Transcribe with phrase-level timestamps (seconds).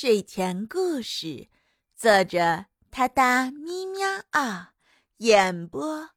[0.00, 1.48] 睡前故事，
[1.94, 4.72] 作者：他哒咪喵啊，
[5.18, 6.08] 演播：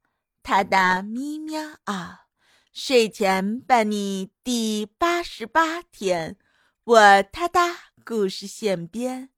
[0.42, 2.28] 他哒咪喵啊。
[2.72, 6.38] 睡前伴你第八十八天，
[6.86, 9.32] 我他哒故事现编，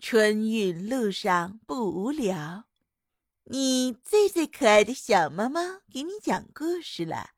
[0.00, 2.64] 春运路上不无聊。
[3.44, 7.30] 你最最可爱的小猫猫给你讲故事了。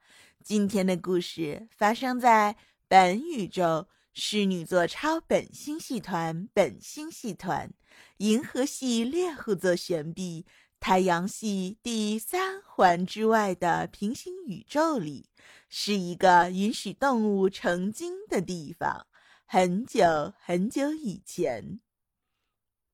[0.42, 2.56] 今天的故事发生在
[2.88, 3.86] 本宇宙。
[4.16, 7.72] 侍女座超本星系团、本星系团、
[8.18, 10.46] 银河系猎户座旋臂、
[10.78, 15.28] 太阳系第三环之外的平行宇宙里，
[15.68, 19.08] 是一个允许动物成精的地方。
[19.46, 21.80] 很久很久以前，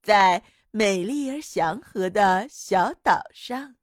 [0.03, 3.77] 在美丽而祥和的小岛上，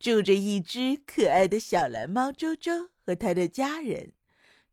[0.00, 4.12] 住着一只可爱的小蓝猫周周和他的家人。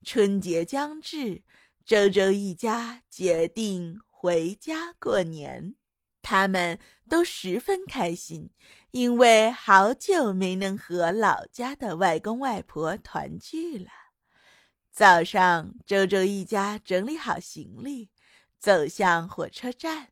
[0.03, 1.43] 春节将至。
[1.87, 5.75] 周周一家决定回家过年，
[6.21, 6.77] 他们
[7.09, 8.49] 都十分开心，
[8.91, 13.89] 因为好久没能和老家的外公外婆团聚了。
[14.91, 18.09] 早上，周周一家整理好行李，
[18.59, 20.09] 走向火车站，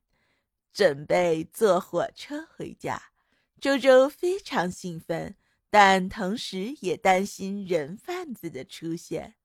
[0.72, 3.11] 准备坐火车回家。
[3.59, 5.35] 周周非常兴奋，
[5.69, 9.35] 但同时也担心人贩子的出现。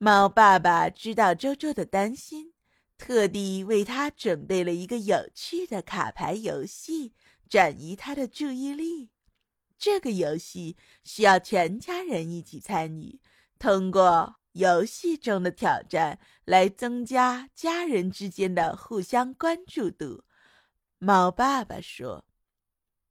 [0.00, 2.52] 猫爸爸知道周周的担心，
[2.96, 7.14] 特地为他准备了一个有趣的卡牌游戏，
[7.48, 9.10] 转移他的注意力。
[9.76, 13.20] 这个游戏需要全家人一起参与，
[13.58, 20.22] 通过游戏中的挑战来增加家人之间的互相关注度。
[20.98, 22.24] 猫爸爸说：“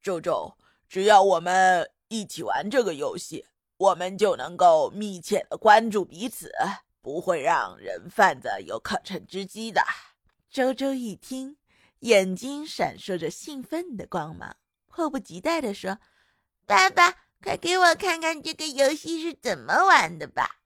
[0.01, 0.57] 周周，
[0.87, 3.45] 只要我们一起玩这个游戏。”
[3.77, 6.51] 我们就能够密切的关注彼此，
[7.01, 9.83] 不会让人贩子有可乘之机的。
[10.49, 11.57] 周周一听，
[11.99, 15.99] 眼睛闪烁着兴奋的光芒，迫不及待地说
[16.65, 20.61] ：“爸爸，快给我看看这个游戏是怎么玩的吧！”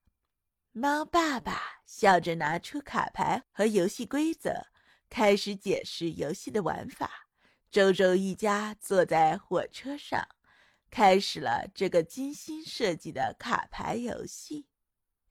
[0.72, 4.68] 猫爸爸笑着拿出卡牌和游戏规则，
[5.10, 7.28] 开始解释游戏的玩法。
[7.70, 10.26] 周周一家坐在火车上。
[10.92, 14.68] 开始了这个精心设计的卡牌游戏。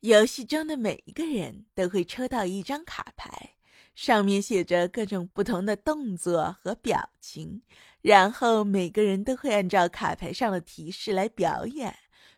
[0.01, 3.57] 游戏中的每一个人都会抽到一张卡牌，
[3.95, 7.63] 上面写着各种不同的动作和表情。
[8.01, 11.95] 然后每个人都会按照卡牌上的提示来表演，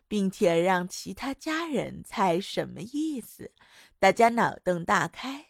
[0.09, 3.53] 并且让其他家人猜什么意思。
[3.97, 5.45] 大家脑洞大开，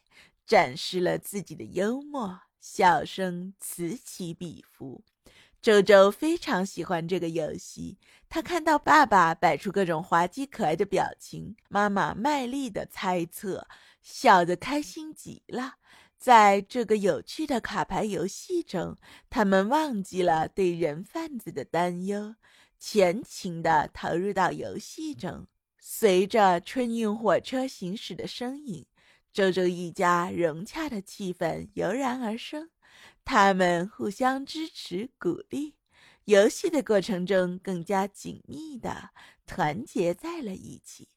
[0.45, 5.03] 展示了自己的幽默，笑声此起彼伏。
[5.63, 7.97] 周周非常喜欢这个游戏。
[8.27, 13.65] 他看到爸爸摆出各种滑稽可爱的表情，妈妈卖力的猜测，
[14.01, 15.75] 笑得开心极了。
[16.17, 18.97] 在这个有趣的卡牌游戏中，
[19.29, 22.35] 他们忘记了对人贩子的担忧，
[22.77, 25.47] 全情的投入到游戏中。
[25.79, 28.85] 随着春运火车行驶的身影，
[29.31, 32.69] 周周一家融洽的气氛油然而生。
[33.25, 35.75] 他们互相支持、鼓励，
[36.25, 39.09] 游戏的过程中更加紧密的
[39.45, 41.09] 团结在了一起。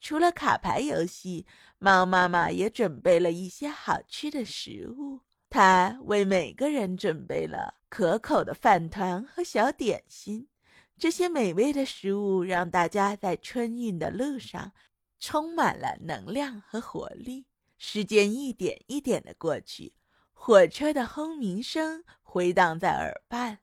[0.00, 1.44] 除了卡牌游戏，
[1.78, 5.20] 猫妈妈也准备了一些好吃的食物。
[5.50, 10.48] 她为每个人准备了可口的饭团和小点心。
[10.96, 14.72] 这些美味的食物让大家在春运的路上
[15.18, 17.46] 充满了能量和活力。
[17.76, 19.94] 时间一点一点的过去。
[20.40, 23.58] 火车的轰鸣声回荡在耳畔，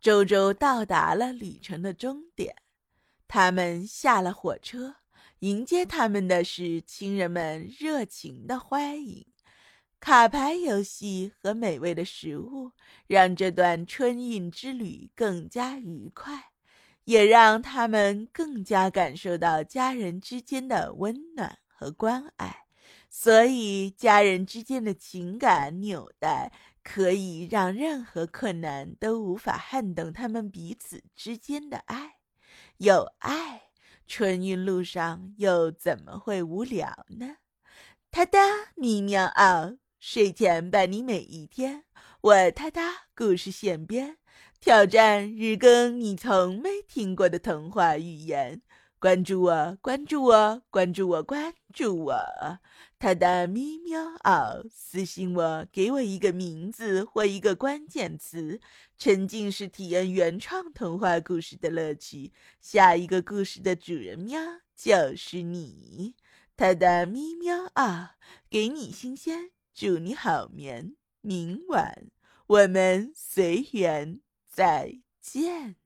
[0.00, 2.56] 周周到达了旅程的终点。
[3.26, 4.96] 他们下了火车，
[5.38, 9.24] 迎接他们的是亲人们热情的欢迎。
[9.98, 12.72] 卡牌游戏和美味的食物
[13.06, 16.50] 让这段春运之旅更加愉快，
[17.04, 22.65] 也让他们更加感受到家人之间的温暖和关爱。
[23.18, 26.52] 所以，家人之间的情感纽带
[26.84, 32.16] 可以让任何困难都无法撼动他们彼此之间的爱。
[32.76, 33.70] 有爱，
[34.06, 37.38] 春运路上又怎么会无聊呢？
[38.10, 38.38] 哒哒
[38.74, 41.84] 咪喵嗷，睡前伴你每一天。
[42.20, 44.18] 我哒哒故事现编，
[44.60, 48.60] 挑战日更你从没听过的童话语言。
[49.06, 52.58] 关注我，关注我，关注我，关注我。
[52.98, 58.60] 他的咪喵嗷，私信我，给我一个名字或一个关键词，
[58.98, 62.32] 沉浸式体验原创童话故事的乐趣。
[62.60, 64.40] 下一个故事的主人喵
[64.74, 66.16] 就是你。
[66.56, 68.16] 他的咪喵嗷，
[68.50, 70.96] 给你新鲜，祝你好眠。
[71.20, 72.08] 明晚
[72.48, 74.18] 我们随缘
[74.48, 75.76] 再见。